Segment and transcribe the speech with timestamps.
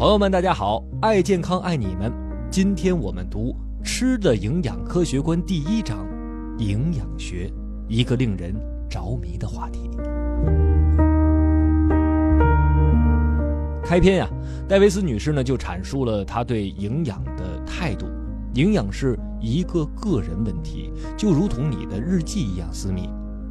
[0.00, 2.10] 朋友们，大家好，爱健康爱你们。
[2.50, 3.54] 今天我们读
[3.84, 6.08] 《吃的营养科学观》第一章，
[6.56, 7.52] 营养学，
[7.86, 8.54] 一个令人
[8.88, 9.90] 着迷的话题。
[13.84, 14.26] 开篇呀，
[14.66, 18.06] 戴维斯女士呢就阐述了她对营养的态度：
[18.54, 23.06] 营养是一个个人问题，就如同你的日记一样私密。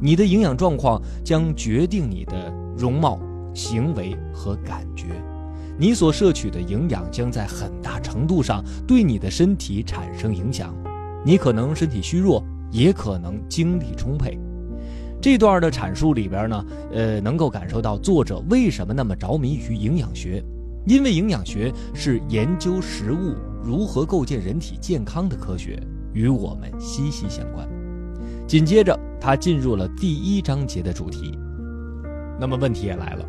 [0.00, 3.18] 你的营养状况将决定你的容貌、
[3.52, 5.22] 行为和感觉。
[5.80, 10.74] 你所摄取的营养将在很大程度上对你的身体产生影响，
[11.24, 14.38] 你可能身体虚弱，也可能精力充沛。
[15.22, 20.44] 这段的阐述里边呢，呃，能够感受到作者为什么那么着迷于营养学，
[20.84, 23.34] 因为营养学是研究食物
[23.64, 27.66] 如何构建人体健康的科学，与我们息息相关。
[28.46, 31.38] 紧接着，他进入了第一章节的主题。
[32.38, 33.24] 那么问题也来了。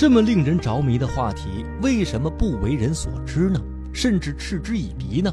[0.00, 3.60] 这么令人着迷的话题，为什么不为人所知呢？
[3.92, 5.30] 甚至嗤之以鼻呢？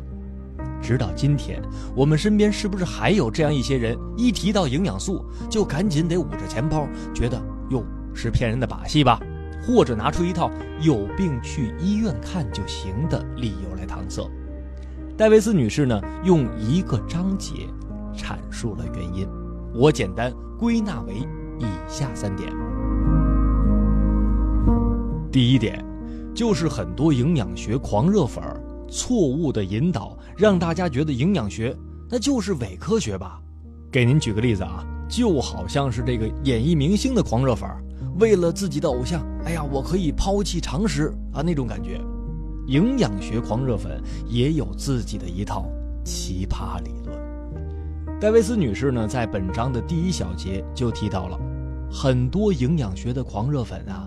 [0.81, 1.61] 直到今天，
[1.95, 7.81] 我们身边是不是还有这样一些人，一提到营养素，就赶紧得捂着钱包，觉得哟
[8.13, 9.21] 是骗人的把戏吧？
[9.65, 14.29] 或者拿出一套有病去医院看就行的理由来搪塞？
[15.15, 17.53] 戴维斯女士呢，用一个章节
[18.17, 19.25] 阐述了原因，
[19.73, 21.25] 我简单归纳为
[21.57, 22.52] 以下三点。
[25.31, 25.83] 第一点，
[26.33, 28.44] 就是很多营养学狂热粉
[28.89, 31.75] 错误的引导，让大家觉得营养学
[32.09, 33.42] 那就是伪科学吧。
[33.92, 37.70] 给您举个例子啊，就好像是这个演艺明星的狂热粉，
[38.20, 42.00] 为了自己的偶像，哎呀，我可以抛弃常识啊那种感觉。
[42.67, 45.66] 营养学狂热粉也有自己的一套
[46.03, 47.17] 奇葩理论。
[48.20, 51.39] 戴维斯女士呢，在本章的第一小节就提到了，
[51.92, 54.06] 很多营养学的狂热粉啊。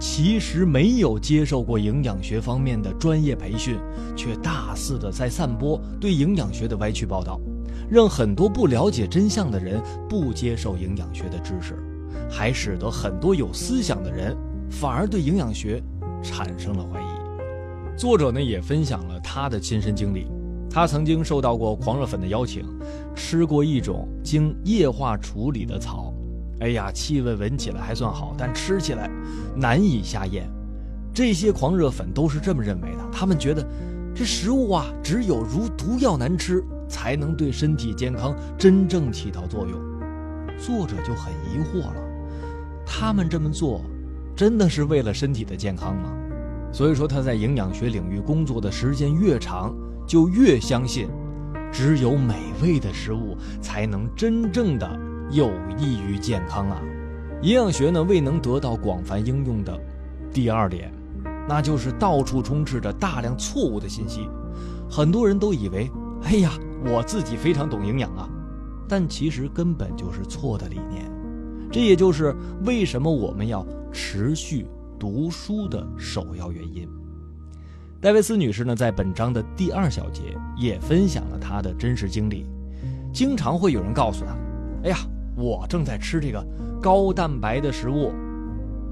[0.00, 3.76] 其实没有接受过营养学方面的专业培训，
[4.16, 7.40] 却大肆的在散播对营养学的歪曲报道，
[7.90, 11.76] 让很多不了解真相的人不接受营养学的知识，
[12.30, 14.36] 还使得很多有思想的人
[14.70, 15.82] 反而对营养学
[16.22, 17.98] 产生了怀疑。
[17.98, 20.28] 作者呢也分享了他的亲身经历，
[20.70, 22.64] 他曾经受到过狂热粉的邀请，
[23.16, 26.07] 吃过一种经液化处理的草。
[26.60, 29.08] 哎呀，气味闻起来还算好，但吃起来
[29.56, 30.48] 难以下咽。
[31.14, 33.66] 这些狂热粉都是这么认为的，他们觉得
[34.14, 39.78] 这食物啊，只有如毒药难吃，才能对身体健康真正起到作用。
[40.58, 41.94] 作者就很疑惑了，
[42.84, 43.80] 他们这么做，
[44.34, 46.12] 真的是为了身体的健康吗？
[46.72, 49.74] 所以说他在营养学领域工作的时间越长，
[50.06, 51.08] 就越相信，
[51.72, 55.07] 只有美味的食物才能真正的。
[55.30, 56.80] 有益于健康啊！
[57.42, 59.78] 营养学呢未能得到广泛应用的
[60.32, 60.90] 第二点，
[61.48, 64.28] 那就是到处充斥着大量错误的信息。
[64.90, 65.90] 很多人都以为，
[66.24, 66.50] 哎呀，
[66.84, 68.28] 我自己非常懂营养啊，
[68.88, 71.04] 但其实根本就是错的理念。
[71.70, 72.34] 这也就是
[72.64, 74.66] 为什么我们要持续
[74.98, 76.88] 读书的首要原因。
[78.00, 82.46] 戴维斯女士呢，在本章的第二小节也分享了她的真实经历。
[83.12, 84.34] 经常会有人告诉她，
[84.82, 84.96] 哎呀。
[85.38, 86.44] 我正在吃这个
[86.82, 88.12] 高蛋白的食物，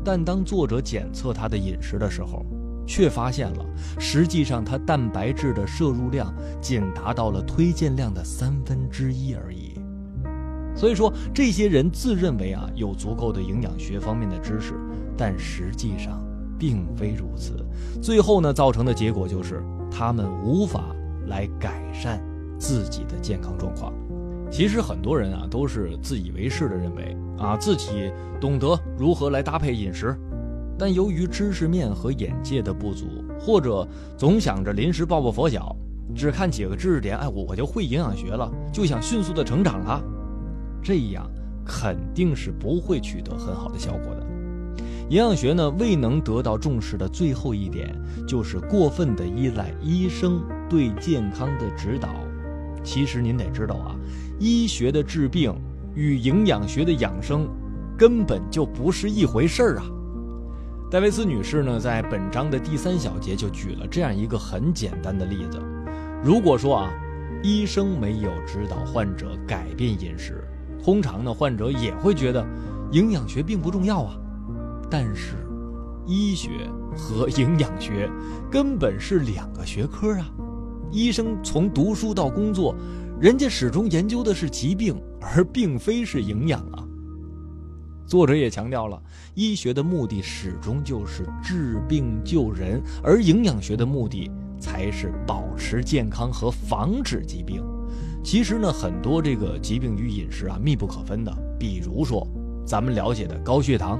[0.04, 2.46] 但当作者检测他的饮食的时候，
[2.86, 3.66] 却发现了，
[3.98, 9.72] 实际上他蛋白质的摄入量仅达到了推荐量的三分之一而已。
[10.76, 14.74] 所以说，这些人自认为啊有足够的营养学方面的知识，
[15.16, 16.22] 但实际上
[16.58, 17.56] 并非如此。
[18.00, 20.94] 最后呢，造成的结果就是他们无法
[21.26, 22.22] 来改善
[22.56, 23.92] 自己的健康状况。
[24.50, 30.16] 其实很多人啊都是自以为是的认为啊自己懂得如何来搭配饮食，
[30.78, 33.06] 但由于知识面和眼界的不足，
[33.38, 33.86] 或者
[34.16, 35.74] 总想着临时抱抱佛脚，
[36.14, 40.02] 只看几个知识点，哎我我就会营养学了，就想迅速的成长了，
[40.82, 41.28] 这样
[41.64, 44.26] 肯定是不会取得很好的效果的。
[45.08, 47.94] 营养学呢未能得到重视的最后一点，
[48.26, 52.08] 就是过分的依赖医生对健康的指导。
[52.82, 53.96] 其实您得知道啊。
[54.38, 55.54] 医学的治病
[55.94, 57.48] 与营养学的养生
[57.96, 59.84] 根本就不是一回事儿啊！
[60.90, 65.58] 戴维斯女士呢，在本章的第三小节就举了这样一个很简单的例子：
[66.22, 66.92] 如果说啊，
[67.42, 70.44] 医生没有指导患者改变饮食，
[70.84, 72.46] 通常呢，患者也会觉得
[72.92, 74.16] 营养学并不重要啊。
[74.90, 75.36] 但是，
[76.06, 78.08] 医学和营养学
[78.50, 80.28] 根本是两个学科啊！
[80.92, 82.76] 医生从读书到工作。
[83.18, 86.84] 人家始终研究的是疾病，而并非是营养啊。
[88.06, 89.02] 作者也强调了，
[89.34, 94.30] 医学的目的始终就是治病救人，而营养学的目的
[94.60, 97.64] 才是保持健康和防止疾病。
[98.22, 102.28] 其实呢，很多这个疾病与饮食啊密不可分的，比如说
[102.66, 103.98] 咱们了解的高血糖、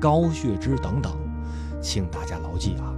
[0.00, 1.16] 高血脂等等，
[1.80, 2.92] 请大家牢记啊，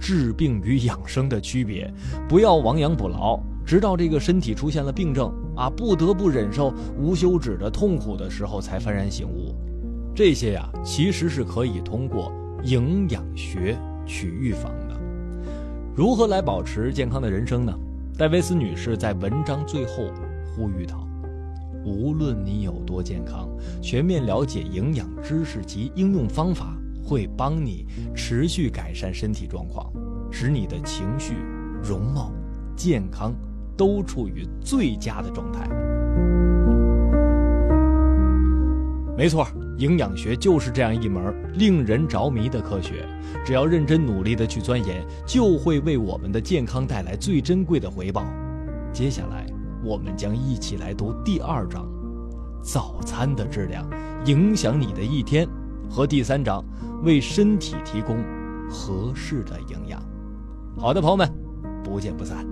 [0.00, 1.92] 治病与养生的区别，
[2.26, 3.38] 不要亡羊补牢。
[3.70, 9.54] 直到这个身体出现了病症啊，不得不忍受无休止的痛苦的时候，才幡然醒悟。
[10.12, 12.32] 这些呀，其实是可以通过
[12.64, 15.00] 营养学去预防的。
[15.94, 17.72] 如何来保持健康的人生呢？
[18.18, 20.10] 戴维斯女士在文章最后
[20.52, 21.06] 呼吁道
[21.86, 23.48] ：“无论你有多健康，
[23.80, 29.92] 全面了解营养知识及应用方法，会帮你持续改善身体状况，
[30.28, 31.34] 使你的情绪、
[31.80, 32.32] 容貌、
[32.74, 33.32] 健康。”
[33.80, 35.66] 都处于最佳的状态。
[39.16, 39.46] 没错，
[39.78, 43.06] 营养学就是这样一门令人着迷的科学。
[43.42, 48.22] 只要认真努力的去钻研，就会为我们的健康带来最珍贵的回报。
[48.92, 49.46] 接下来，
[49.82, 51.88] 我们将一起来读第二章：
[52.62, 53.88] 早餐的质量
[54.26, 55.48] 影响你的一天，
[55.88, 56.62] 和第三章：
[57.02, 58.18] 为身体提供
[58.68, 60.02] 合适的营养。
[60.76, 61.26] 好的，朋友们，
[61.82, 62.44] 不见不散。